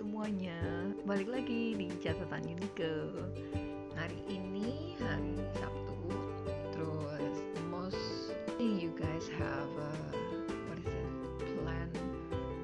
semuanya. 0.00 0.56
Balik 1.04 1.28
lagi 1.28 1.76
di 1.76 1.92
catatan 2.00 2.56
Unike 2.56 3.12
Hari 3.92 4.16
ini 4.32 4.96
hari 4.96 5.36
Sabtu. 5.60 6.08
Terus 6.72 7.36
most 7.68 8.32
you 8.56 8.96
guys 8.96 9.28
have 9.36 9.68
a, 9.68 9.92
What 10.72 10.80
is 10.80 10.88
it? 10.88 11.04
Plan 11.60 11.92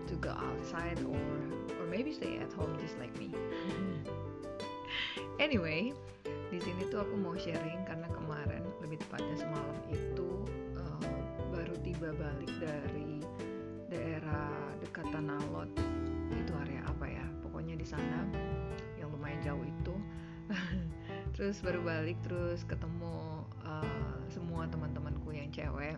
to 0.09 0.14
go 0.17 0.33
outside 0.33 0.96
or 1.05 1.29
Or 1.77 1.85
maybe 1.93 2.17
stay 2.17 2.41
at 2.41 2.49
home 2.57 2.73
just 2.80 2.96
like 2.96 3.12
me. 3.21 3.29
Anyway 5.37 5.93
di 6.48 6.57
sini 6.62 6.89
tuh 6.89 7.05
aku 7.05 7.21
mau 7.21 7.37
sharing 7.37 7.84
karena 7.84 8.09
kemarin 8.16 8.64
lebih 8.80 8.96
tepatnya 9.05 9.45
semalam 9.45 9.77
itu 9.93 10.46
uh, 10.79 11.05
baru 11.53 11.75
tiba 11.84 12.16
balik 12.16 12.48
dari 12.62 13.21
daerah 13.93 14.76
terus 21.46 21.62
baru 21.62 21.78
balik 21.78 22.18
terus 22.27 22.66
ketemu 22.66 23.46
uh, 23.62 24.18
semua 24.34 24.66
teman-temanku 24.66 25.30
yang 25.30 25.46
cewek. 25.55 25.95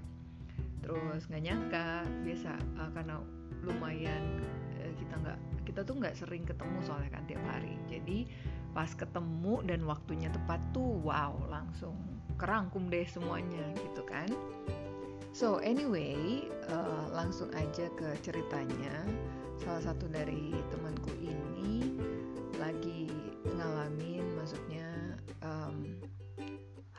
Terus 0.85 1.25
nggak 1.25 1.41
nyangka 1.41 2.05
biasa 2.21 2.53
uh, 2.77 2.93
karena 2.93 3.17
lumayan 3.65 4.45
uh, 4.77 4.93
kita 5.01 5.17
nggak 5.17 5.39
kita 5.65 5.81
tuh 5.89 5.97
nggak 5.97 6.13
sering 6.21 6.45
ketemu 6.45 6.85
soalnya 6.85 7.17
kan 7.17 7.25
tiap 7.25 7.41
hari. 7.49 7.81
Jadi 7.89 8.29
pas 8.77 8.93
ketemu 8.93 9.65
dan 9.65 9.89
waktunya 9.89 10.29
tepat 10.29 10.61
tuh 10.77 11.01
wow 11.01 11.33
langsung 11.49 11.97
kerangkum 12.37 12.93
deh 12.93 13.09
semuanya 13.09 13.73
gitu 13.89 14.05
kan. 14.05 14.29
So 15.33 15.65
anyway, 15.65 16.45
uh, 16.69 17.09
langsung 17.09 17.49
aja 17.57 17.89
ke 17.97 18.21
ceritanya. 18.21 19.01
Salah 19.65 19.81
satu 19.81 20.13
dari 20.13 20.53
temanku 20.69 21.09
ini 21.25 21.78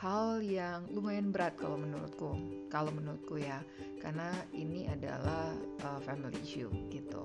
hal 0.10 0.42
yang 0.42 0.90
lumayan 0.90 1.30
berat 1.30 1.54
kalau 1.62 1.78
menurutku. 1.78 2.34
Kalau 2.74 2.90
menurutku 2.90 3.38
ya, 3.38 3.62
karena 4.02 4.34
ini 4.58 4.90
adalah 4.90 5.54
uh, 5.86 6.02
family 6.02 6.34
issue 6.42 6.74
gitu. 6.90 7.22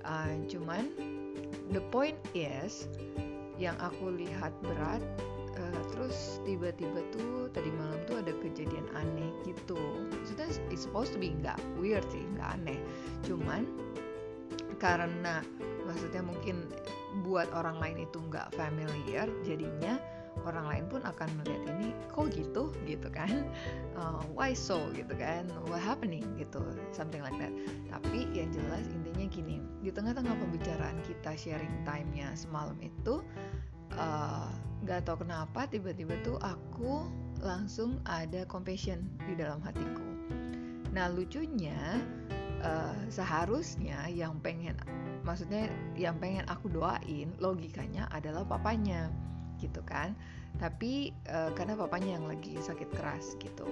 Uh, 0.00 0.32
cuman 0.48 0.88
the 1.76 1.82
point 1.92 2.16
is, 2.32 2.88
yang 3.60 3.76
aku 3.84 4.16
lihat 4.16 4.48
berat 4.64 5.04
uh, 5.60 5.82
terus 5.92 6.40
tiba-tiba 6.48 7.04
tuh 7.12 7.52
tadi 7.52 7.68
malam 7.76 8.00
tuh 8.08 8.24
ada 8.24 8.32
kejadian 8.40 8.84
aneh 8.92 9.32
gitu 9.48 9.80
maksudnya 10.12 10.48
it's 10.68 10.84
supposed 10.84 11.16
to 11.16 11.18
be 11.20 11.32
nggak 11.32 11.56
weird 11.80 12.04
sih 12.12 12.20
nggak 12.36 12.60
aneh 12.60 12.76
cuman 13.24 13.64
karena 14.76 15.40
maksudnya 15.88 16.20
mungkin 16.20 16.68
buat 17.24 17.48
orang 17.56 17.80
lain 17.80 18.04
itu 18.04 18.20
nggak 18.28 18.52
familiar 18.52 19.24
jadinya 19.40 19.96
orang 20.44 20.66
lain 20.68 20.84
pun 20.92 21.00
akan 21.00 21.28
melihat 21.40 21.62
ini 21.72 21.96
kan 23.26 23.42
uh, 23.98 24.22
why 24.32 24.54
so 24.54 24.78
gitu 24.94 25.12
kan 25.18 25.50
what 25.66 25.82
happening 25.82 26.24
gitu 26.38 26.62
something 26.94 27.20
like 27.20 27.36
that 27.36 27.52
tapi 27.90 28.30
yang 28.32 28.48
jelas 28.54 28.86
intinya 28.94 29.26
gini 29.28 29.56
di 29.82 29.90
tengah-tengah 29.90 30.34
pembicaraan 30.38 30.98
kita 31.04 31.34
sharing 31.34 31.74
time-nya 31.82 32.30
semalam 32.38 32.78
itu 32.78 33.20
nggak 34.86 35.00
uh, 35.00 35.04
tahu 35.04 35.26
kenapa 35.26 35.66
tiba-tiba 35.66 36.14
tuh 36.22 36.38
aku 36.42 37.06
langsung 37.40 38.00
ada 38.08 38.44
compassion 38.48 39.04
di 39.28 39.36
dalam 39.36 39.60
hatiku. 39.60 40.04
Nah 40.92 41.12
lucunya 41.12 42.00
uh, 42.64 42.96
seharusnya 43.12 44.08
yang 44.08 44.40
pengen, 44.40 44.76
maksudnya 45.26 45.68
yang 45.98 46.16
pengen 46.16 46.46
aku 46.48 46.72
doain 46.72 47.32
logikanya 47.36 48.08
adalah 48.12 48.46
papanya, 48.46 49.12
gitu 49.60 49.80
kan. 49.84 50.16
Tapi 50.56 51.12
uh, 51.28 51.52
karena 51.52 51.76
papanya 51.76 52.16
yang 52.16 52.26
lagi 52.28 52.56
sakit 52.56 52.88
keras 52.96 53.36
gitu. 53.40 53.68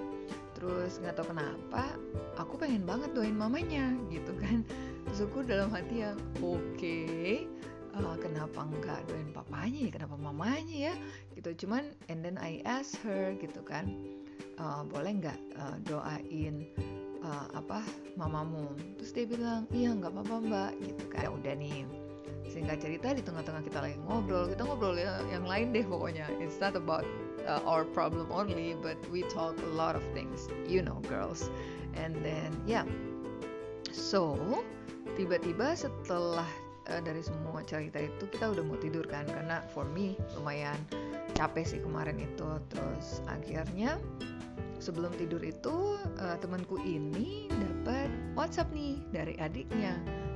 Terus 0.53 1.01
nggak 1.01 1.17
tahu 1.17 1.33
kenapa 1.33 1.97
aku 2.37 2.61
pengen 2.61 2.85
banget 2.85 3.11
doain 3.17 3.35
mamanya 3.35 3.93
gitu 4.13 4.33
kan. 4.37 4.61
Terus 5.09 5.19
aku 5.25 5.45
dalam 5.45 5.73
hati 5.73 6.05
yang 6.05 6.17
oke. 6.41 6.61
Okay, 6.77 7.49
uh, 7.95 8.17
kenapa 8.19 8.67
enggak 8.67 8.99
doain 9.07 9.31
papanya 9.31 9.79
ya 9.87 9.91
kenapa 9.91 10.15
mamanya 10.19 10.91
ya 10.91 10.93
gitu 11.35 11.65
cuman 11.65 11.87
and 12.11 12.21
then 12.21 12.35
I 12.35 12.59
ask 12.67 12.95
her 13.03 13.35
gitu 13.39 13.63
kan 13.63 13.87
uh, 14.59 14.83
boleh 14.83 15.23
nggak 15.23 15.39
uh, 15.55 15.77
doain 15.87 16.67
uh, 17.23 17.47
apa 17.55 17.83
mamamu 18.19 18.75
terus 18.99 19.11
dia 19.15 19.25
bilang 19.27 19.67
iya 19.71 19.95
nggak 19.95 20.11
apa-apa 20.11 20.35
mbak 20.43 20.71
gitu 20.83 21.03
kan 21.11 21.21
ya 21.27 21.31
udah 21.31 21.53
nih 21.55 21.87
singkat 22.49 22.81
cerita 22.81 23.11
di 23.11 23.21
tengah-tengah 23.21 23.63
kita 23.65 23.79
lagi 23.83 23.97
ngobrol 24.05 24.47
kita 24.49 24.63
ngobrol 24.63 24.95
ya 24.95 25.19
yang 25.29 25.45
lain 25.45 25.75
deh 25.75 25.85
pokoknya. 25.85 26.29
It's 26.39 26.57
not 26.61 26.77
about 26.77 27.05
uh, 27.45 27.61
our 27.65 27.85
problem 27.85 28.29
only 28.31 28.77
but 28.79 28.97
we 29.09 29.25
talk 29.31 29.57
a 29.59 29.71
lot 29.73 29.93
of 29.93 30.03
things 30.15 30.49
you 30.65 30.81
know 30.81 31.01
girls. 31.09 31.49
And 31.95 32.15
then 32.25 32.51
yeah. 32.67 32.87
So 33.91 34.35
tiba-tiba 35.15 35.77
setelah 35.79 36.47
uh, 36.91 37.01
dari 37.01 37.23
semua 37.23 37.63
cerita 37.63 38.03
itu 38.03 38.27
kita 38.29 38.51
udah 38.51 38.63
mau 38.65 38.77
tidur 38.77 39.05
kan 39.07 39.25
karena 39.29 39.63
for 39.71 39.87
me 39.91 40.19
lumayan 40.37 40.77
capek 41.35 41.65
sih 41.65 41.79
kemarin 41.81 42.19
itu. 42.19 42.47
Terus 42.71 43.23
akhirnya 43.27 43.99
sebelum 44.79 45.11
tidur 45.15 45.41
itu 45.41 45.97
uh, 46.19 46.37
temanku 46.39 46.77
ini 46.83 47.47
dapat 47.49 48.11
WhatsApp 48.35 48.69
nih 48.75 48.99
dari 49.09 49.33
adiknya 49.39 49.95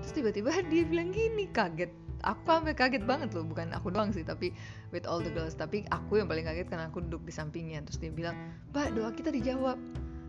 terus 0.09 0.25
tiba-tiba 0.25 0.50
dia 0.74 0.81
bilang 0.90 1.14
gini 1.14 1.46
kaget. 1.53 1.94
Aku 2.25 2.42
sampai 2.50 2.74
kaget 2.74 3.06
banget 3.06 3.30
loh 3.31 3.46
bukan 3.46 3.70
aku 3.78 3.94
doang 3.94 4.09
sih 4.09 4.25
tapi 4.25 4.50
with 4.90 5.06
all 5.06 5.22
the 5.22 5.30
girls. 5.30 5.53
Tapi 5.53 5.86
aku 5.94 6.18
yang 6.18 6.25
paling 6.25 6.50
kaget 6.50 6.66
karena 6.66 6.90
aku 6.90 7.06
duduk 7.06 7.30
di 7.30 7.31
sampingnya. 7.31 7.86
Terus 7.86 8.02
dia 8.02 8.09
bilang 8.09 8.34
mbak 8.74 8.98
doa 8.98 9.14
kita 9.14 9.30
dijawab. 9.30 9.78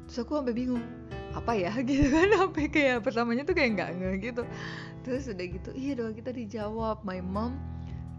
Terus 0.04 0.20
aku 0.20 0.36
sampai 0.36 0.52
bingung 0.52 0.84
apa 1.32 1.56
ya? 1.56 1.72
Gitu 1.88 2.12
kan 2.12 2.28
sampai 2.28 2.68
kayak 2.68 3.00
pertamanya 3.00 3.48
tuh 3.48 3.56
kayak 3.56 3.80
nggak 3.80 3.90
nge 3.96 4.10
gitu. 4.20 4.42
Terus 5.00 5.24
udah 5.32 5.46
gitu 5.48 5.70
iya 5.72 5.96
doa 5.96 6.12
kita 6.12 6.30
dijawab. 6.36 7.00
My 7.00 7.24
mom 7.24 7.56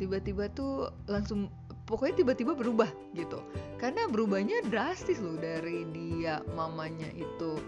tiba-tiba 0.02 0.50
tuh 0.58 0.90
langsung 1.06 1.54
pokoknya 1.86 2.26
tiba-tiba 2.26 2.58
berubah 2.58 2.90
gitu. 3.14 3.38
Karena 3.78 4.10
berubahnya 4.10 4.66
drastis 4.66 5.22
loh 5.22 5.38
dari 5.38 5.86
dia 5.94 6.42
mamanya 6.58 7.08
itu 7.14 7.62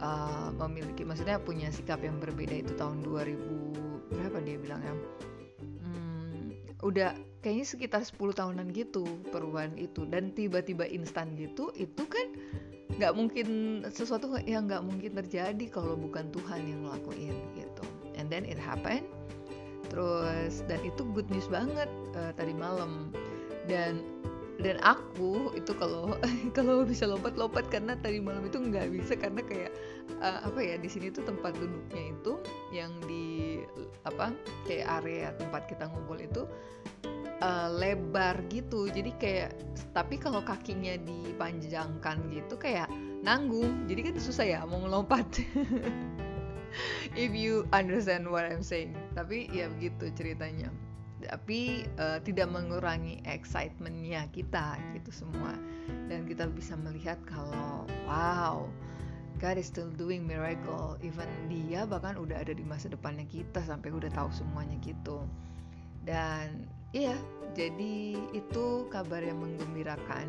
uh, 0.00 0.48
memiliki 0.66 1.04
maksudnya 1.04 1.38
punya 1.40 1.68
sikap 1.70 2.00
yang 2.02 2.18
berbeda 2.18 2.64
itu 2.66 2.72
tahun 2.76 3.04
2000 3.04 4.10
berapa 4.10 4.38
dia 4.42 4.56
bilang 4.58 4.80
ya? 4.82 4.94
Hmm, 5.84 6.56
udah 6.82 7.14
kayaknya 7.40 7.66
sekitar 7.68 8.02
10 8.04 8.18
tahunan 8.36 8.66
gitu 8.74 9.04
perubahan 9.30 9.76
itu. 9.76 10.04
Dan 10.08 10.34
tiba-tiba 10.34 10.88
instan 10.88 11.36
gitu 11.36 11.70
itu 11.78 12.04
kan 12.08 12.26
nggak 13.00 13.16
mungkin 13.16 13.80
sesuatu 13.88 14.28
yang 14.44 14.68
nggak 14.68 14.84
mungkin 14.84 15.16
terjadi 15.16 15.64
kalau 15.72 15.96
bukan 15.96 16.28
Tuhan 16.34 16.60
yang 16.66 16.80
ngelakuin 16.84 17.36
gitu. 17.56 17.84
And 18.18 18.28
then 18.28 18.44
it 18.44 18.60
happened. 18.60 19.06
Terus 19.90 20.62
dan 20.70 20.78
itu 20.86 21.02
good 21.16 21.26
news 21.32 21.46
banget 21.48 21.88
uh, 22.18 22.32
tadi 22.34 22.52
malam. 22.52 23.14
Dan 23.68 24.02
dan 24.60 24.76
aku 24.84 25.56
itu 25.56 25.72
kalau 25.76 26.14
kalau 26.56 26.84
bisa 26.84 27.08
lompat-lompat 27.08 27.68
karena 27.72 27.96
tadi 27.96 28.20
malam 28.20 28.44
itu 28.44 28.60
nggak 28.60 28.92
bisa 28.92 29.16
karena 29.16 29.40
kayak 29.40 29.72
uh, 30.20 30.44
apa 30.44 30.60
ya 30.60 30.76
di 30.76 30.88
sini 30.88 31.08
tuh 31.08 31.24
tempat 31.24 31.56
duduknya 31.56 32.12
itu 32.12 32.32
yang 32.70 32.92
di 33.08 33.60
apa 34.04 34.32
kayak 34.68 34.86
area 35.02 35.32
tempat 35.40 35.64
kita 35.68 35.88
ngumpul 35.88 36.20
itu 36.20 36.44
uh, 37.40 37.68
lebar 37.72 38.40
gitu. 38.52 38.86
Jadi 38.88 39.16
kayak 39.16 39.56
tapi 39.96 40.20
kalau 40.20 40.44
kakinya 40.44 40.94
dipanjangkan 41.00 42.20
gitu 42.30 42.54
kayak 42.60 42.88
nanggung. 43.24 43.88
Jadi 43.88 44.00
kan 44.12 44.14
susah 44.20 44.46
ya 44.46 44.60
mau 44.68 44.80
ngelompat. 44.84 45.26
If 47.18 47.34
you 47.34 47.66
understand 47.74 48.30
what 48.30 48.46
I'm 48.46 48.62
saying. 48.62 48.94
Tapi 49.18 49.50
ya 49.50 49.66
begitu 49.72 50.12
ceritanya 50.14 50.70
tapi 51.28 51.84
uh, 52.00 52.18
tidak 52.24 52.48
mengurangi 52.48 53.20
excitementnya 53.28 54.28
kita 54.32 54.80
gitu 54.96 55.10
semua. 55.12 55.52
Dan 56.08 56.24
kita 56.26 56.48
bisa 56.50 56.74
melihat 56.74 57.20
kalau 57.28 57.84
wow 58.08 58.66
God 59.40 59.56
is 59.56 59.72
still 59.72 59.88
doing 59.96 60.28
miracle. 60.28 61.00
Even 61.00 61.28
dia 61.48 61.88
bahkan 61.88 62.20
udah 62.20 62.44
ada 62.44 62.52
di 62.52 62.64
masa 62.64 62.92
depannya 62.92 63.24
kita 63.28 63.64
sampai 63.64 63.88
udah 63.88 64.12
tahu 64.12 64.28
semuanya 64.32 64.76
gitu. 64.84 65.24
Dan 66.04 66.68
iya 66.92 67.16
jadi 67.56 68.20
itu 68.36 68.88
kabar 68.92 69.24
yang 69.24 69.40
menggembirakan. 69.40 70.28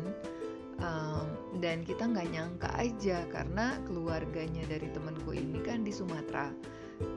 Um, 0.82 1.60
dan 1.62 1.86
kita 1.86 2.10
nggak 2.10 2.32
nyangka 2.32 2.66
aja 2.74 3.22
karena 3.30 3.78
keluarganya 3.86 4.66
dari 4.66 4.90
temanku 4.90 5.30
ini 5.30 5.62
kan 5.62 5.86
di 5.86 5.94
Sumatera 5.94 6.50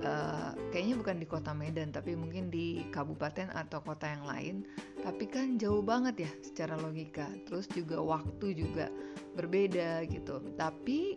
uh, 0.04 0.52
kayaknya 0.70 0.96
bukan 1.00 1.18
di 1.22 1.28
kota 1.28 1.52
Medan 1.56 1.90
tapi 1.94 2.18
mungkin 2.18 2.50
di 2.52 2.86
kabupaten 2.92 3.52
atau 3.54 3.80
kota 3.82 4.10
yang 4.10 4.26
lain. 4.26 4.56
Tapi 5.02 5.26
kan 5.30 5.56
jauh 5.62 5.86
banget 5.86 6.26
ya 6.26 6.32
secara 6.42 6.76
logika. 6.78 7.30
Terus 7.46 7.70
juga 7.72 8.02
waktu 8.02 8.58
juga 8.58 8.90
berbeda 9.38 10.06
gitu. 10.10 10.42
Tapi 10.58 11.16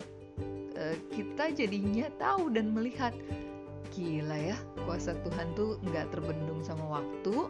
uh, 0.76 0.96
kita 1.12 1.52
jadinya 1.56 2.08
tahu 2.20 2.52
dan 2.52 2.72
melihat 2.72 3.12
gila 3.88 4.36
ya 4.36 4.58
kuasa 4.84 5.16
Tuhan 5.24 5.56
tuh 5.56 5.80
nggak 5.80 6.12
terbendung 6.12 6.60
sama 6.60 7.00
waktu 7.00 7.48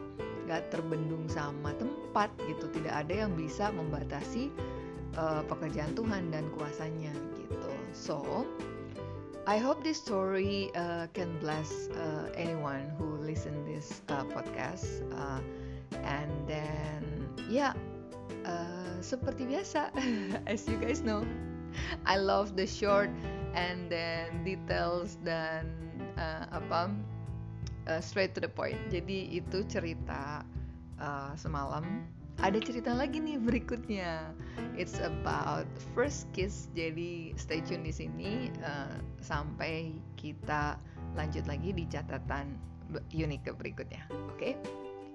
nggak 0.48 0.72
terbendung 0.72 1.28
sama 1.28 1.76
tempat 1.76 2.32
gitu. 2.48 2.70
Tidak 2.72 2.94
ada 2.94 3.26
yang 3.26 3.36
bisa 3.36 3.68
membatasi 3.74 4.48
uh, 5.18 5.44
pekerjaan 5.44 5.92
Tuhan 5.92 6.32
dan 6.32 6.48
kuasanya 6.56 7.12
gitu. 7.36 7.72
So 7.92 8.46
I 9.48 9.56
hope 9.56 9.80
this 9.80 9.96
story 9.96 10.68
uh, 10.76 11.08
can 11.16 11.40
bless 11.40 11.88
uh, 11.96 12.28
anyone 12.36 12.92
who 13.00 13.16
listen 13.24 13.64
this 13.64 14.04
uh, 14.12 14.28
podcast 14.28 14.84
uh, 15.16 15.40
and 16.04 16.28
then 16.44 17.00
yeah, 17.48 17.72
uh, 18.44 19.00
seperti 19.00 19.48
biasa 19.48 19.88
as 20.52 20.68
you 20.68 20.76
guys 20.76 21.00
know 21.00 21.24
I 22.04 22.20
love 22.20 22.60
the 22.60 22.68
short 22.68 23.08
and 23.56 23.88
then 23.88 24.44
details 24.44 25.16
dan 25.24 25.72
uh, 26.20 26.52
apa 26.52 26.92
uh, 27.88 28.04
straight 28.04 28.36
to 28.36 28.44
the 28.44 28.52
point. 28.52 28.76
Jadi 28.92 29.32
itu 29.32 29.64
cerita 29.64 30.44
uh, 31.00 31.32
semalam. 31.40 32.04
Ada 32.38 32.62
cerita 32.62 32.94
lagi 32.94 33.18
nih 33.18 33.42
berikutnya. 33.42 34.30
It's 34.78 35.02
about 35.02 35.66
first 35.90 36.30
kiss. 36.30 36.70
Jadi 36.70 37.34
stay 37.34 37.58
tune 37.66 37.82
di 37.82 37.90
sini 37.90 38.54
uh, 38.62 38.94
sampai 39.18 39.98
kita 40.14 40.78
lanjut 41.18 41.50
lagi 41.50 41.74
di 41.74 41.82
catatan 41.90 42.54
unik 43.10 43.50
berikutnya. 43.58 44.06
Oke? 44.30 44.54
Okay? 44.54 44.54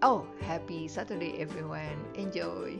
Oh, 0.04 0.28
happy 0.44 0.92
Saturday 0.92 1.40
everyone. 1.40 1.96
Enjoy. 2.20 2.76